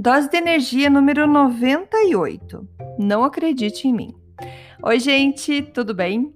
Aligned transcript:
Dose 0.00 0.30
de 0.30 0.36
energia 0.36 0.88
número 0.88 1.26
98. 1.26 2.68
Não 3.00 3.24
acredite 3.24 3.88
em 3.88 3.92
mim. 3.92 4.14
Oi, 4.80 5.00
gente, 5.00 5.60
tudo 5.60 5.92
bem? 5.92 6.32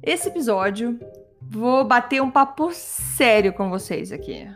Esse 0.00 0.28
episódio 0.28 0.96
vou 1.40 1.84
bater 1.84 2.22
um 2.22 2.30
papo 2.30 2.70
sério 2.70 3.52
com 3.52 3.68
vocês 3.68 4.12
aqui. 4.12 4.46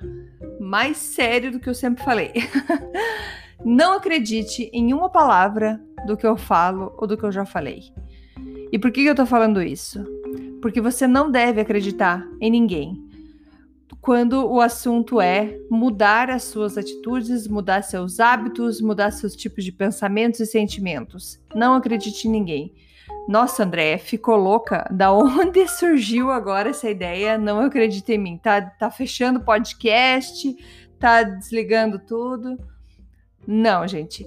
Mais 0.60 0.98
sério 0.98 1.51
do 1.51 1.59
que 1.59 1.69
eu 1.69 1.74
sempre 1.74 2.05
falei. 2.05 2.30
Não 3.65 3.95
acredite 3.95 4.70
em 4.73 4.95
uma 4.95 5.09
palavra 5.09 5.82
do 6.07 6.16
que 6.16 6.24
eu 6.24 6.37
falo 6.37 6.95
ou 6.98 7.09
do 7.09 7.16
que 7.16 7.24
eu 7.24 7.32
já 7.32 7.45
falei. 7.45 7.93
E 8.70 8.79
por 8.79 8.93
que 8.93 9.04
eu 9.04 9.16
tô 9.16 9.27
falando 9.27 9.60
isso? 9.60 10.04
Porque 10.62 10.80
você 10.80 11.09
não 11.09 11.29
deve 11.29 11.60
acreditar 11.60 12.24
em 12.41 12.52
ninguém 12.52 13.05
quando 14.01 14.45
o 14.46 14.60
assunto 14.60 15.20
é 15.20 15.59
mudar 15.70 16.30
as 16.30 16.45
suas 16.45 16.76
atitudes, 16.76 17.46
mudar 17.46 17.82
seus 17.82 18.20
hábitos, 18.20 18.80
mudar 18.80 19.10
seus 19.10 19.34
tipos 19.34 19.65
de 19.65 19.73
pensamentos 19.73 20.40
e 20.40 20.46
sentimentos. 20.46 21.40
Não 21.54 21.74
acredite 21.74 22.26
em 22.26 22.30
ninguém. 22.30 22.74
Nossa, 23.29 23.64
André, 23.64 23.98
ficou 23.98 24.37
louca? 24.37 24.88
Da 24.90 25.12
onde 25.12 25.66
surgiu 25.68 26.30
agora 26.30 26.70
essa 26.70 26.88
ideia? 26.88 27.37
Não 27.37 27.60
acredita 27.60 28.12
em 28.12 28.18
mim. 28.18 28.38
Tá, 28.38 28.60
tá 28.60 28.90
fechando 28.90 29.40
o 29.40 29.45
podcast, 29.45 30.57
tá 30.98 31.23
desligando 31.23 31.98
tudo. 31.98 32.59
Não, 33.46 33.87
gente. 33.87 34.26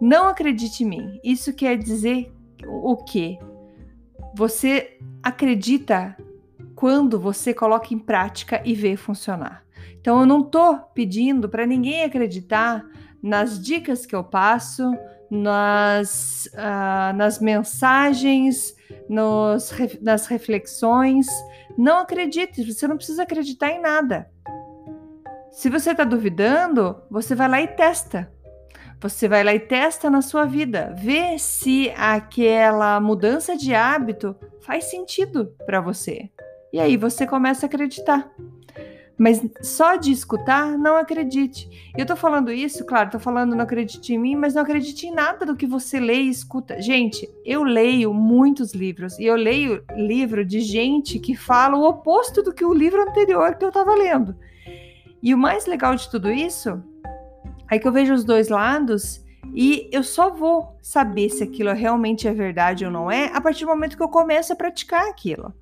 Não 0.00 0.28
acredite 0.28 0.82
em 0.82 0.88
mim. 0.88 1.20
Isso 1.22 1.52
quer 1.52 1.76
dizer 1.76 2.32
o 2.66 2.96
quê? 2.96 3.38
Você 4.34 4.98
acredita 5.22 6.16
quando 6.80 7.20
você 7.20 7.52
coloca 7.52 7.92
em 7.92 7.98
prática 7.98 8.62
e 8.64 8.74
vê 8.74 8.96
funcionar. 8.96 9.62
Então 10.00 10.18
eu 10.18 10.24
não 10.24 10.42
tô 10.42 10.78
pedindo 10.94 11.46
para 11.46 11.66
ninguém 11.66 12.04
acreditar 12.04 12.82
nas 13.22 13.62
dicas 13.62 14.06
que 14.06 14.16
eu 14.16 14.24
passo, 14.24 14.90
nas, 15.30 16.48
uh, 16.54 17.14
nas 17.14 17.38
mensagens, 17.38 18.74
nos, 19.06 19.70
nas 20.00 20.26
reflexões. 20.26 21.26
Não 21.76 21.98
acredite, 21.98 22.64
você 22.64 22.88
não 22.88 22.96
precisa 22.96 23.24
acreditar 23.24 23.70
em 23.70 23.82
nada. 23.82 24.30
Se 25.50 25.68
você 25.68 25.90
está 25.90 26.04
duvidando, 26.04 26.96
você 27.10 27.34
vai 27.34 27.48
lá 27.48 27.60
e 27.60 27.68
testa. 27.68 28.32
Você 29.02 29.28
vai 29.28 29.44
lá 29.44 29.52
e 29.54 29.60
testa 29.60 30.08
na 30.08 30.22
sua 30.22 30.46
vida, 30.46 30.94
vê 30.96 31.38
se 31.38 31.90
aquela 31.94 32.98
mudança 33.00 33.54
de 33.54 33.74
hábito 33.74 34.34
faz 34.62 34.84
sentido 34.84 35.54
para 35.66 35.82
você. 35.82 36.30
E 36.72 36.78
aí 36.78 36.96
você 36.96 37.26
começa 37.26 37.66
a 37.66 37.68
acreditar. 37.68 38.30
Mas 39.18 39.46
só 39.60 39.96
de 39.96 40.10
escutar, 40.10 40.78
não 40.78 40.96
acredite. 40.96 41.92
Eu 41.94 42.06
tô 42.06 42.16
falando 42.16 42.50
isso, 42.50 42.86
claro, 42.86 43.10
tô 43.10 43.18
falando 43.18 43.54
não 43.54 43.64
acredite 43.64 44.14
em 44.14 44.18
mim, 44.18 44.34
mas 44.34 44.54
não 44.54 44.62
acredite 44.62 45.06
em 45.06 45.12
nada 45.12 45.44
do 45.44 45.54
que 45.54 45.66
você 45.66 46.00
lê 46.00 46.22
e 46.22 46.30
escuta. 46.30 46.80
Gente, 46.80 47.28
eu 47.44 47.62
leio 47.62 48.14
muitos 48.14 48.72
livros 48.72 49.18
e 49.18 49.26
eu 49.26 49.36
leio 49.36 49.84
livro 49.94 50.42
de 50.42 50.60
gente 50.60 51.18
que 51.18 51.36
fala 51.36 51.76
o 51.76 51.86
oposto 51.86 52.42
do 52.42 52.54
que 52.54 52.64
o 52.64 52.72
livro 52.72 53.02
anterior 53.02 53.56
que 53.56 53.64
eu 53.66 53.70
tava 53.70 53.94
lendo. 53.94 54.34
E 55.22 55.34
o 55.34 55.38
mais 55.38 55.66
legal 55.66 55.94
de 55.94 56.10
tudo 56.10 56.30
isso 56.30 56.82
é 57.70 57.78
que 57.78 57.86
eu 57.86 57.92
vejo 57.92 58.14
os 58.14 58.24
dois 58.24 58.48
lados 58.48 59.22
e 59.54 59.86
eu 59.92 60.02
só 60.02 60.30
vou 60.30 60.78
saber 60.80 61.28
se 61.28 61.44
aquilo 61.44 61.72
realmente 61.74 62.26
é 62.26 62.32
verdade 62.32 62.86
ou 62.86 62.90
não 62.90 63.10
é 63.10 63.26
a 63.34 63.40
partir 63.42 63.66
do 63.66 63.70
momento 63.70 63.98
que 63.98 64.02
eu 64.02 64.08
começo 64.08 64.50
a 64.50 64.56
praticar 64.56 65.08
aquilo. 65.08 65.52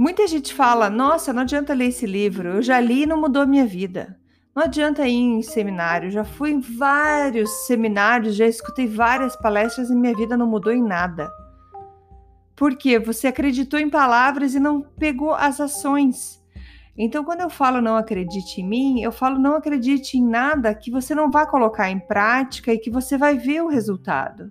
Muita 0.00 0.26
gente 0.26 0.54
fala: 0.54 0.88
nossa, 0.88 1.30
não 1.30 1.42
adianta 1.42 1.74
ler 1.74 1.88
esse 1.88 2.06
livro, 2.06 2.48
eu 2.48 2.62
já 2.62 2.80
li 2.80 3.02
e 3.02 3.06
não 3.06 3.20
mudou 3.20 3.46
minha 3.46 3.66
vida. 3.66 4.18
Não 4.56 4.62
adianta 4.62 5.06
ir 5.06 5.14
em 5.14 5.42
seminário, 5.42 6.10
já 6.10 6.24
fui 6.24 6.52
em 6.52 6.58
vários 6.58 7.66
seminários, 7.66 8.34
já 8.34 8.46
escutei 8.46 8.86
várias 8.86 9.36
palestras 9.36 9.90
e 9.90 9.94
minha 9.94 10.16
vida 10.16 10.38
não 10.38 10.46
mudou 10.46 10.72
em 10.72 10.82
nada. 10.82 11.30
Porque 12.56 12.98
você 12.98 13.26
acreditou 13.26 13.78
em 13.78 13.90
palavras 13.90 14.54
e 14.54 14.58
não 14.58 14.80
pegou 14.80 15.34
as 15.34 15.60
ações. 15.60 16.42
Então, 16.96 17.22
quando 17.22 17.42
eu 17.42 17.50
falo 17.50 17.82
não 17.82 17.96
acredite 17.96 18.62
em 18.62 18.66
mim, 18.66 19.02
eu 19.02 19.12
falo 19.12 19.38
não 19.38 19.56
acredite 19.56 20.16
em 20.16 20.26
nada 20.26 20.74
que 20.74 20.90
você 20.90 21.14
não 21.14 21.30
vai 21.30 21.46
colocar 21.46 21.90
em 21.90 21.98
prática 21.98 22.72
e 22.72 22.78
que 22.78 22.88
você 22.88 23.18
vai 23.18 23.36
ver 23.36 23.62
o 23.62 23.68
resultado. 23.68 24.50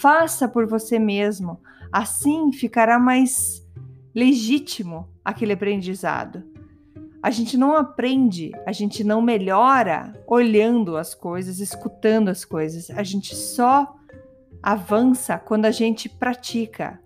Faça 0.00 0.48
por 0.48 0.66
você 0.66 0.98
mesmo. 0.98 1.60
Assim 1.92 2.52
ficará 2.52 2.98
mais 2.98 3.67
legítimo 4.18 5.08
aquele 5.24 5.52
aprendizado. 5.52 6.42
A 7.22 7.30
gente 7.30 7.56
não 7.56 7.76
aprende, 7.76 8.50
a 8.66 8.72
gente 8.72 9.04
não 9.04 9.22
melhora 9.22 10.12
olhando 10.26 10.96
as 10.96 11.14
coisas, 11.14 11.60
escutando 11.60 12.28
as 12.28 12.44
coisas. 12.44 12.90
A 12.90 13.04
gente 13.04 13.36
só 13.36 13.94
avança 14.60 15.38
quando 15.38 15.66
a 15.66 15.70
gente 15.70 16.08
pratica. 16.08 17.00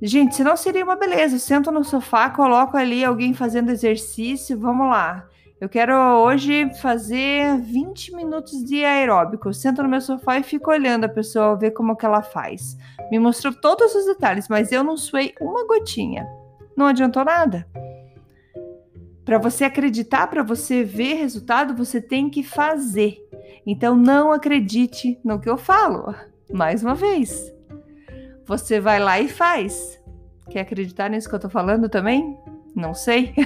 Gente, 0.00 0.36
senão 0.36 0.56
seria 0.56 0.84
uma 0.84 0.96
beleza. 0.96 1.38
Sento 1.38 1.72
no 1.72 1.82
sofá, 1.82 2.30
coloco 2.30 2.76
ali 2.76 3.04
alguém 3.04 3.34
fazendo 3.34 3.70
exercício, 3.70 4.58
vamos 4.58 4.88
lá. 4.88 5.26
Eu 5.60 5.68
quero 5.68 5.92
hoje 5.92 6.72
fazer 6.80 7.58
20 7.58 8.14
minutos 8.14 8.64
de 8.64 8.84
aeróbico. 8.84 9.48
Eu 9.48 9.52
sento 9.52 9.82
no 9.82 9.88
meu 9.88 10.00
sofá 10.00 10.38
e 10.38 10.44
fico 10.44 10.70
olhando 10.70 11.04
a 11.04 11.08
pessoa, 11.08 11.56
ver 11.56 11.72
como 11.72 11.96
que 11.96 12.06
ela 12.06 12.22
faz. 12.22 12.76
Me 13.10 13.18
mostrou 13.18 13.52
todos 13.52 13.92
os 13.92 14.06
detalhes, 14.06 14.48
mas 14.48 14.70
eu 14.70 14.84
não 14.84 14.96
suei 14.96 15.34
uma 15.40 15.66
gotinha. 15.66 16.28
Não 16.76 16.86
adiantou 16.86 17.24
nada. 17.24 17.66
Para 19.24 19.38
você 19.38 19.64
acreditar, 19.64 20.28
para 20.28 20.44
você 20.44 20.84
ver 20.84 21.14
resultado, 21.14 21.74
você 21.74 22.00
tem 22.00 22.30
que 22.30 22.44
fazer. 22.44 23.18
Então 23.66 23.96
não 23.96 24.30
acredite 24.32 25.18
no 25.24 25.40
que 25.40 25.50
eu 25.50 25.58
falo. 25.58 26.14
Mais 26.52 26.84
uma 26.84 26.94
vez. 26.94 27.52
Você 28.48 28.80
vai 28.80 28.98
lá 28.98 29.20
e 29.20 29.28
faz. 29.28 30.00
Quer 30.50 30.60
acreditar 30.60 31.10
nisso 31.10 31.28
que 31.28 31.34
eu 31.34 31.38
tô 31.38 31.50
falando 31.50 31.86
também? 31.86 32.38
Não 32.74 32.94
sei. 32.94 33.34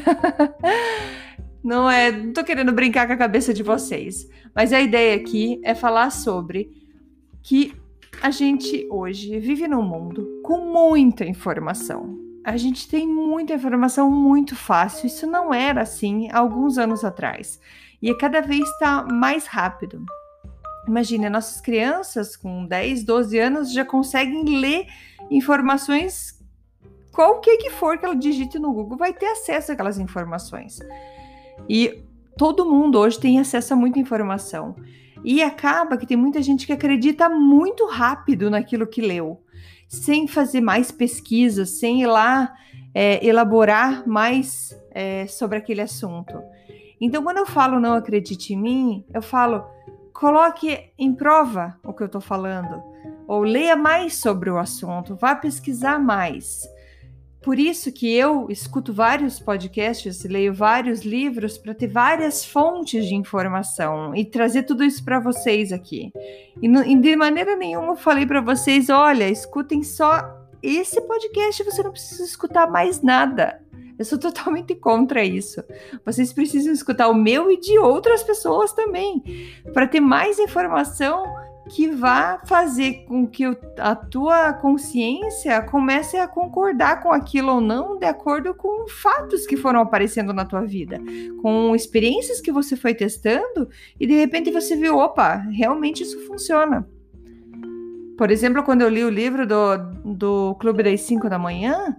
Não 1.62 1.88
é, 1.88 2.10
não 2.10 2.32
tô 2.32 2.42
querendo 2.42 2.72
brincar 2.72 3.06
com 3.06 3.12
a 3.12 3.16
cabeça 3.16 3.54
de 3.54 3.62
vocês, 3.62 4.28
mas 4.52 4.72
a 4.72 4.80
ideia 4.80 5.14
aqui 5.14 5.60
é 5.62 5.76
falar 5.76 6.10
sobre 6.10 6.68
que 7.40 7.72
a 8.20 8.32
gente 8.32 8.84
hoje 8.90 9.38
vive 9.38 9.68
num 9.68 9.80
mundo 9.80 10.40
com 10.42 10.72
muita 10.72 11.24
informação. 11.24 12.18
A 12.44 12.56
gente 12.56 12.88
tem 12.88 13.06
muita 13.06 13.54
informação 13.54 14.10
muito 14.10 14.56
fácil. 14.56 15.06
Isso 15.06 15.24
não 15.24 15.54
era 15.54 15.82
assim 15.82 16.28
há 16.32 16.38
alguns 16.38 16.78
anos 16.78 17.04
atrás. 17.04 17.60
E 18.02 18.12
cada 18.16 18.40
vez 18.40 18.68
está 18.68 19.04
mais 19.04 19.46
rápido. 19.46 20.04
Imagine, 20.86 21.28
nossas 21.28 21.60
crianças 21.60 22.36
com 22.36 22.66
10, 22.66 23.04
12 23.04 23.38
anos 23.38 23.72
já 23.72 23.84
conseguem 23.84 24.44
ler 24.58 24.86
informações 25.30 26.42
qualquer 27.12 27.58
que 27.58 27.70
for 27.70 27.98
que 27.98 28.04
ela 28.04 28.16
digite 28.16 28.58
no 28.58 28.72
Google, 28.72 28.96
vai 28.96 29.12
ter 29.12 29.26
acesso 29.26 29.70
àquelas 29.70 29.98
informações. 29.98 30.80
E 31.68 32.02
todo 32.36 32.64
mundo 32.64 32.98
hoje 32.98 33.20
tem 33.20 33.38
acesso 33.38 33.74
a 33.74 33.76
muita 33.76 33.98
informação. 33.98 34.74
E 35.22 35.42
acaba 35.42 35.96
que 35.96 36.06
tem 36.06 36.16
muita 36.16 36.42
gente 36.42 36.66
que 36.66 36.72
acredita 36.72 37.28
muito 37.28 37.86
rápido 37.86 38.50
naquilo 38.50 38.86
que 38.86 39.00
leu, 39.00 39.40
sem 39.86 40.26
fazer 40.26 40.60
mais 40.60 40.90
pesquisa, 40.90 41.64
sem 41.64 42.02
ir 42.02 42.06
lá 42.06 42.52
é, 42.94 43.24
elaborar 43.24 44.08
mais 44.08 44.76
é, 44.90 45.26
sobre 45.28 45.58
aquele 45.58 45.82
assunto. 45.82 46.42
Então, 47.00 47.22
quando 47.22 47.38
eu 47.38 47.46
falo 47.46 47.78
não 47.78 47.94
acredite 47.94 48.54
em 48.54 48.56
mim, 48.56 49.04
eu 49.12 49.22
falo 49.22 49.64
coloque 50.12 50.90
em 50.98 51.14
prova 51.14 51.78
o 51.84 51.92
que 51.92 52.02
eu 52.02 52.06
estou 52.06 52.20
falando, 52.20 52.82
ou 53.26 53.42
leia 53.42 53.76
mais 53.76 54.16
sobre 54.16 54.50
o 54.50 54.58
assunto, 54.58 55.16
vá 55.16 55.34
pesquisar 55.34 55.98
mais. 55.98 56.62
Por 57.42 57.58
isso 57.58 57.90
que 57.90 58.14
eu 58.14 58.46
escuto 58.48 58.92
vários 58.92 59.40
podcasts, 59.40 60.22
leio 60.22 60.54
vários 60.54 61.02
livros 61.02 61.58
para 61.58 61.74
ter 61.74 61.88
várias 61.88 62.44
fontes 62.44 63.04
de 63.04 63.16
informação 63.16 64.14
e 64.14 64.24
trazer 64.24 64.62
tudo 64.62 64.84
isso 64.84 65.04
para 65.04 65.18
vocês 65.18 65.72
aqui. 65.72 66.12
E, 66.62 66.68
e, 66.68 66.96
de 67.00 67.16
maneira 67.16 67.56
nenhuma 67.56 67.88
eu 67.88 67.96
falei 67.96 68.24
para 68.24 68.40
vocês, 68.40 68.88
olha, 68.88 69.28
escutem 69.28 69.82
só 69.82 70.40
esse 70.62 71.00
podcast 71.00 71.64
você 71.64 71.82
não 71.82 71.90
precisa 71.90 72.22
escutar 72.22 72.70
mais 72.70 73.02
nada. 73.02 73.60
Eu 74.02 74.06
sou 74.06 74.18
totalmente 74.18 74.74
contra 74.74 75.24
isso. 75.24 75.62
Vocês 76.04 76.32
precisam 76.32 76.72
escutar 76.72 77.06
o 77.06 77.14
meu 77.14 77.52
e 77.52 77.56
de 77.56 77.78
outras 77.78 78.24
pessoas 78.24 78.72
também, 78.72 79.22
para 79.72 79.86
ter 79.86 80.00
mais 80.00 80.40
informação 80.40 81.24
que 81.70 81.88
vá 81.88 82.40
fazer 82.44 83.04
com 83.06 83.24
que 83.28 83.44
a 83.78 83.94
tua 83.94 84.54
consciência 84.54 85.62
comece 85.62 86.16
a 86.16 86.26
concordar 86.26 87.00
com 87.00 87.12
aquilo 87.12 87.52
ou 87.52 87.60
não, 87.60 87.96
de 87.96 88.04
acordo 88.04 88.52
com 88.52 88.88
fatos 88.88 89.46
que 89.46 89.56
foram 89.56 89.80
aparecendo 89.80 90.32
na 90.32 90.44
tua 90.44 90.62
vida, 90.62 91.00
com 91.40 91.72
experiências 91.76 92.40
que 92.40 92.50
você 92.50 92.74
foi 92.74 92.94
testando 92.94 93.68
e 94.00 94.04
de 94.04 94.14
repente 94.14 94.50
você 94.50 94.74
viu, 94.74 94.98
opa, 94.98 95.36
realmente 95.36 96.02
isso 96.02 96.18
funciona. 96.26 96.84
Por 98.18 98.32
exemplo, 98.32 98.64
quando 98.64 98.82
eu 98.82 98.88
li 98.88 99.04
o 99.04 99.08
livro 99.08 99.46
do, 99.46 99.76
do 100.04 100.56
Clube 100.56 100.82
das 100.82 101.00
5 101.02 101.30
da 101.30 101.38
manhã, 101.38 101.96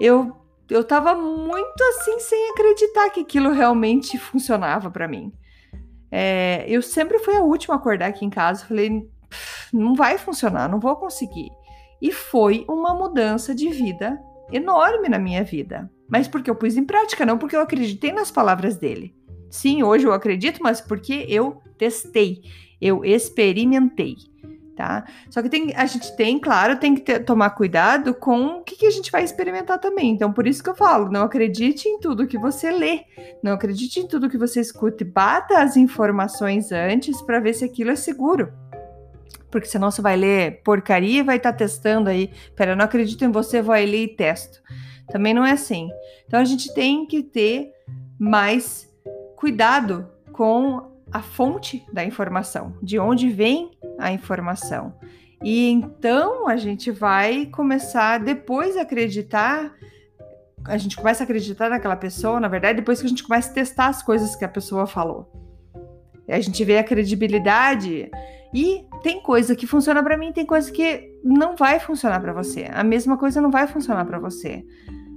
eu 0.00 0.39
eu 0.70 0.84
tava 0.84 1.14
muito 1.14 1.82
assim 1.82 2.18
sem 2.20 2.50
acreditar 2.50 3.10
que 3.10 3.20
aquilo 3.20 3.50
realmente 3.50 4.18
funcionava 4.18 4.90
para 4.90 5.08
mim. 5.08 5.32
É, 6.10 6.64
eu 6.68 6.80
sempre 6.82 7.18
fui 7.18 7.36
a 7.36 7.42
última 7.42 7.74
a 7.74 7.78
acordar 7.78 8.08
aqui 8.08 8.24
em 8.24 8.30
casa. 8.30 8.64
Falei, 8.66 9.08
não 9.72 9.94
vai 9.94 10.18
funcionar, 10.18 10.68
não 10.68 10.80
vou 10.80 10.96
conseguir. 10.96 11.50
E 12.00 12.12
foi 12.12 12.64
uma 12.68 12.94
mudança 12.94 13.54
de 13.54 13.68
vida 13.68 14.18
enorme 14.50 15.08
na 15.08 15.18
minha 15.18 15.44
vida. 15.44 15.90
Mas 16.08 16.26
porque 16.26 16.50
eu 16.50 16.56
pus 16.56 16.76
em 16.76 16.84
prática, 16.84 17.26
não 17.26 17.38
porque 17.38 17.54
eu 17.54 17.60
acreditei 17.60 18.12
nas 18.12 18.30
palavras 18.30 18.76
dele. 18.76 19.14
Sim, 19.50 19.82
hoje 19.82 20.06
eu 20.06 20.12
acredito, 20.12 20.60
mas 20.62 20.80
porque 20.80 21.26
eu 21.28 21.60
testei, 21.76 22.42
eu 22.80 23.04
experimentei 23.04 24.16
tá? 24.80 25.04
Só 25.28 25.42
que 25.42 25.50
tem, 25.50 25.74
a 25.76 25.84
gente 25.84 26.16
tem, 26.16 26.38
claro, 26.38 26.78
tem 26.78 26.94
que 26.94 27.02
ter, 27.02 27.20
tomar 27.20 27.50
cuidado 27.50 28.14
com 28.14 28.46
o 28.46 28.62
que, 28.62 28.76
que, 28.76 28.86
a 28.86 28.90
gente 28.90 29.12
vai 29.12 29.22
experimentar 29.22 29.78
também. 29.78 30.10
Então, 30.10 30.32
por 30.32 30.46
isso 30.46 30.62
que 30.62 30.70
eu 30.70 30.74
falo, 30.74 31.10
não 31.10 31.22
acredite 31.22 31.86
em 31.86 32.00
tudo 32.00 32.26
que 32.26 32.38
você 32.38 32.70
lê, 32.70 33.04
não 33.42 33.52
acredite 33.52 34.00
em 34.00 34.06
tudo 34.08 34.30
que 34.30 34.38
você 34.38 34.58
escuta, 34.58 35.04
bata 35.04 35.58
as 35.60 35.76
informações 35.76 36.72
antes 36.72 37.20
para 37.20 37.40
ver 37.40 37.52
se 37.52 37.62
aquilo 37.62 37.90
é 37.90 37.94
seguro. 37.96 38.50
Porque 39.50 39.68
senão 39.68 39.90
você 39.90 40.00
vai 40.00 40.16
ler 40.16 40.62
porcaria 40.62 41.20
e 41.20 41.24
vai 41.24 41.36
estar 41.36 41.52
tá 41.52 41.58
testando 41.58 42.08
aí. 42.08 42.30
Pera, 42.56 42.72
eu 42.72 42.76
não 42.76 42.84
acredito 42.86 43.22
em 43.22 43.30
você, 43.30 43.60
vou 43.60 43.74
ler 43.74 44.04
e 44.04 44.08
testo. 44.08 44.62
Também 45.10 45.34
não 45.34 45.44
é 45.44 45.52
assim. 45.52 45.90
Então 46.26 46.40
a 46.40 46.44
gente 46.44 46.72
tem 46.72 47.04
que 47.04 47.22
ter 47.22 47.70
mais 48.18 48.88
cuidado 49.36 50.08
com 50.32 50.90
a 51.12 51.20
fonte 51.20 51.84
da 51.92 52.02
informação, 52.04 52.74
de 52.82 52.98
onde 52.98 53.28
vem 53.28 53.72
a 54.00 54.12
informação. 54.12 54.94
E 55.42 55.68
então 55.68 56.48
a 56.48 56.56
gente 56.56 56.90
vai 56.90 57.46
começar 57.46 58.18
depois 58.18 58.76
a 58.76 58.82
acreditar, 58.82 59.72
a 60.64 60.76
gente 60.76 60.96
começa 60.96 61.22
a 61.22 61.24
acreditar 61.24 61.70
naquela 61.70 61.96
pessoa, 61.96 62.38
na 62.38 62.48
verdade, 62.48 62.78
depois 62.78 63.00
que 63.00 63.06
a 63.06 63.08
gente 63.08 63.22
começa 63.22 63.50
a 63.50 63.54
testar 63.54 63.86
as 63.86 64.02
coisas 64.02 64.36
que 64.36 64.44
a 64.44 64.48
pessoa 64.48 64.86
falou. 64.86 65.30
A 66.28 66.40
gente 66.40 66.64
vê 66.64 66.78
a 66.78 66.84
credibilidade 66.84 68.10
e 68.54 68.84
tem 69.02 69.20
coisa 69.20 69.56
que 69.56 69.66
funciona 69.66 70.02
para 70.02 70.16
mim, 70.16 70.32
tem 70.32 70.46
coisa 70.46 70.70
que 70.70 71.18
não 71.24 71.56
vai 71.56 71.80
funcionar 71.80 72.20
para 72.20 72.32
você. 72.32 72.68
A 72.72 72.84
mesma 72.84 73.16
coisa 73.16 73.40
não 73.40 73.50
vai 73.50 73.66
funcionar 73.66 74.04
para 74.04 74.18
você. 74.18 74.64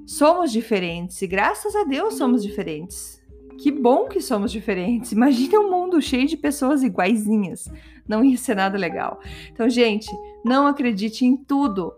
Somos 0.05 0.51
diferentes 0.51 1.21
e 1.21 1.27
graças 1.27 1.75
a 1.75 1.83
Deus 1.83 2.15
somos 2.15 2.43
diferentes. 2.43 3.22
Que 3.61 3.71
bom 3.71 4.07
que 4.07 4.19
somos 4.21 4.51
diferentes. 4.51 5.11
Imagina 5.11 5.59
um 5.59 5.71
mundo 5.71 6.01
cheio 6.01 6.27
de 6.27 6.35
pessoas 6.37 6.83
iguaizinhas. 6.83 7.71
Não 8.07 8.23
ia 8.23 8.37
ser 8.37 8.55
nada 8.55 8.77
legal. 8.77 9.19
Então, 9.51 9.69
gente, 9.69 10.07
não 10.43 10.67
acredite 10.67 11.25
em 11.25 11.37
tudo. 11.37 11.93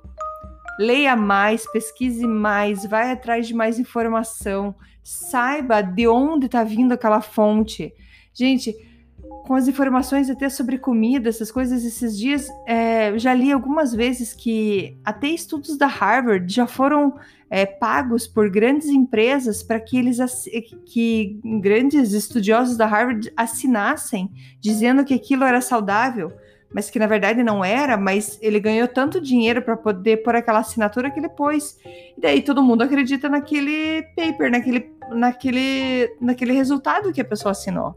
Leia 0.80 1.16
mais, 1.16 1.70
pesquise 1.72 2.28
mais, 2.28 2.86
vai 2.86 3.12
atrás 3.12 3.48
de 3.48 3.54
mais 3.54 3.80
informação, 3.80 4.76
saiba 5.02 5.82
de 5.82 6.08
onde 6.08 6.48
está 6.48 6.64
vindo 6.64 6.92
aquela 6.92 7.22
fonte. 7.22 7.94
Gente, 8.34 8.76
com 9.46 9.54
as 9.54 9.68
informações 9.68 10.30
até 10.30 10.50
sobre 10.50 10.78
comida, 10.78 11.30
essas 11.30 11.52
coisas, 11.52 11.86
esses 11.86 12.18
dias, 12.18 12.50
é, 12.66 13.18
já 13.18 13.34
li 13.34 13.52
algumas 13.52 13.94
vezes 13.94 14.34
que 14.34 14.98
até 15.06 15.28
estudos 15.28 15.78
da 15.78 15.86
Harvard 15.86 16.52
já 16.52 16.66
foram 16.66 17.16
é, 17.50 17.66
pagos 17.66 18.28
por 18.28 18.50
grandes 18.50 18.88
empresas 18.88 19.62
para 19.62 19.80
que 19.80 19.98
eles 19.98 20.18
que 20.86 21.40
grandes 21.62 22.12
estudiosos 22.14 22.76
da 22.76 22.88
Harvard 22.88 23.32
assinassem 23.38 24.32
dizendo 24.60 25.06
que 25.06 25.14
aquilo 25.14 25.44
era 25.44 25.62
saudável, 25.62 26.34
mas 26.74 26.90
que 26.90 26.98
na 26.98 27.06
verdade 27.06 27.44
não 27.44 27.64
era, 27.64 27.98
mas 27.98 28.40
ele 28.42 28.60
ganhou 28.60 28.88
tanto 28.88 29.22
dinheiro 29.22 29.62
para 29.62 29.78
poder 29.78 30.24
pôr 30.24 30.36
aquela 30.36 30.60
assinatura 30.60 31.12
que 31.12 31.20
ele 31.20 31.30
pôs. 31.30 31.78
E 32.18 32.20
daí 32.20 32.42
todo 32.42 32.64
mundo 32.64 32.82
acredita 32.82 33.30
naquele 33.30 34.02
paper, 34.16 34.50
naquele, 34.50 34.92
naquele, 35.12 36.16
naquele 36.20 36.54
resultado 36.54 37.14
que 37.14 37.22
a 37.22 37.26
pessoa 37.26 37.52
assinou. 37.52 37.96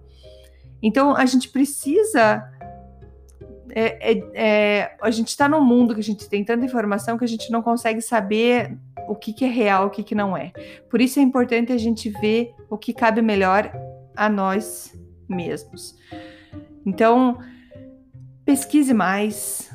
Então 0.83 1.17
a 1.17 1.27
gente 1.27 1.49
precisa. 1.49 2.51
É, 3.71 4.13
é, 4.13 4.25
é, 4.35 4.97
a 5.01 5.11
gente 5.11 5.29
está 5.29 5.49
num 5.49 5.63
mundo 5.63 5.95
que 5.95 6.01
a 6.01 6.05
gente 6.05 6.29
tem 6.29 6.43
tanta 6.43 6.65
informação 6.65 7.19
que 7.19 7.25
a 7.25 7.29
gente 7.29 7.51
não 7.51 7.63
consegue 7.63 8.01
saber 8.01 8.77
o 9.09 9.15
que, 9.15 9.33
que 9.33 9.45
é 9.45 9.49
real, 9.49 9.87
o 9.87 9.91
que, 9.91 10.03
que 10.03 10.15
não 10.15 10.37
é. 10.37 10.53
Por 10.91 11.01
isso 11.01 11.19
é 11.19 11.23
importante 11.23 11.73
a 11.73 11.79
gente 11.79 12.11
ver 12.11 12.55
o 12.71 12.79
que 12.79 12.93
cabe 12.93 13.21
melhor 13.21 13.71
a 14.17 14.29
nós 14.29 14.93
mesmos. 15.29 15.97
Então, 16.85 17.39
pesquise 18.45 18.95
mais, 18.95 19.71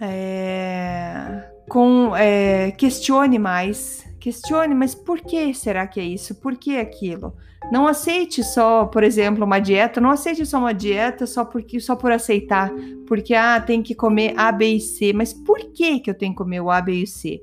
é, 0.00 1.50
com, 1.68 2.14
é, 2.14 2.70
questione 2.72 3.38
mais, 3.38 4.05
questione, 4.26 4.74
mas 4.74 4.92
por 4.92 5.20
que 5.20 5.54
será 5.54 5.86
que 5.86 6.00
é 6.00 6.02
isso? 6.02 6.34
Por 6.34 6.56
que 6.56 6.76
aquilo? 6.78 7.32
Não 7.70 7.86
aceite 7.86 8.42
só, 8.42 8.84
por 8.84 9.04
exemplo, 9.04 9.44
uma 9.44 9.60
dieta, 9.60 10.00
não 10.00 10.10
aceite 10.10 10.44
só 10.44 10.58
uma 10.58 10.74
dieta 10.74 11.28
só 11.28 11.44
porque 11.44 11.78
só 11.78 11.94
por 11.94 12.10
aceitar, 12.10 12.72
porque 13.06 13.34
ah, 13.34 13.60
tem 13.60 13.84
que 13.84 13.94
comer 13.94 14.34
A, 14.36 14.50
B 14.50 14.66
e 14.66 14.80
C, 14.80 15.12
mas 15.12 15.32
por 15.32 15.60
que 15.72 16.00
que 16.00 16.10
eu 16.10 16.14
tenho 16.14 16.32
que 16.32 16.38
comer 16.38 16.60
o 16.60 16.72
A, 16.72 16.80
B 16.80 17.02
e 17.02 17.06
C? 17.06 17.40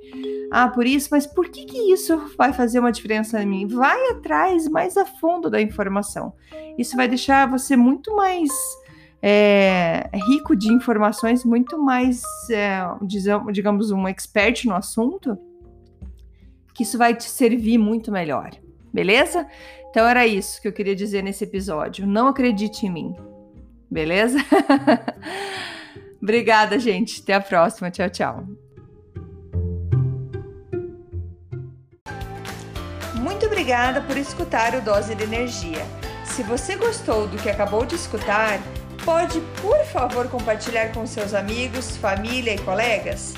Ah, 0.52 0.68
por 0.68 0.86
isso, 0.86 1.08
mas 1.10 1.26
por 1.26 1.48
que 1.48 1.64
que 1.64 1.94
isso 1.94 2.18
vai 2.38 2.52
fazer 2.52 2.80
uma 2.80 2.92
diferença 2.92 3.42
em 3.42 3.46
mim? 3.46 3.66
Vai 3.66 4.10
atrás 4.10 4.68
mais 4.68 4.98
a 4.98 5.06
fundo 5.06 5.50
da 5.50 5.62
informação. 5.62 6.34
Isso 6.78 6.98
vai 6.98 7.08
deixar 7.08 7.50
você 7.50 7.78
muito 7.78 8.14
mais 8.14 8.50
é, 9.22 10.10
rico 10.28 10.54
de 10.54 10.70
informações, 10.70 11.46
muito 11.46 11.82
mais, 11.82 12.22
é, 12.50 12.82
digamos, 13.50 13.90
um 13.90 14.06
expert 14.06 14.66
no 14.66 14.76
assunto, 14.76 15.38
que 16.74 16.84
isso 16.84 16.98
vai 16.98 17.16
te 17.16 17.26
servir 17.26 17.78
muito 17.78 18.12
melhor, 18.12 18.52
beleza? 18.92 19.48
Então 19.90 20.08
era 20.08 20.26
isso 20.26 20.60
que 20.60 20.68
eu 20.68 20.74
queria 20.74 20.96
dizer 20.96 21.22
nesse 21.22 21.44
episódio. 21.44 22.08
Não 22.08 22.28
acredite 22.28 22.88
em 22.88 22.90
mim. 22.90 23.16
Beleza? 23.90 24.40
Obrigada, 26.20 26.80
gente. 26.80 27.22
Até 27.22 27.34
a 27.36 27.42
próxima. 27.42 27.92
Tchau, 27.92 28.10
tchau. 28.10 28.48
Muito 33.22 33.46
obrigada 33.46 34.02
por 34.02 34.18
escutar 34.18 34.74
o 34.74 34.82
Dose 34.82 35.14
de 35.14 35.24
Energia. 35.24 35.86
Se 36.26 36.42
você 36.42 36.76
gostou 36.76 37.28
do 37.28 37.38
que 37.38 37.50
acabou 37.50 37.86
de 37.86 37.94
escutar, 37.94 38.60
pode, 39.06 39.40
por 39.62 39.78
favor, 39.86 40.28
compartilhar 40.28 40.92
com 40.92 41.06
seus 41.06 41.36
amigos, 41.36 41.96
família 41.98 42.56
e 42.56 42.60
colegas? 42.60 43.34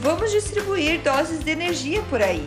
Vamos 0.00 0.30
distribuir 0.32 1.00
doses 1.00 1.42
de 1.42 1.50
energia 1.50 2.02
por 2.10 2.20
aí. 2.20 2.46